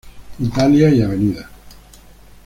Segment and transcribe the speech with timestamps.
[0.39, 1.45] Italia y Av.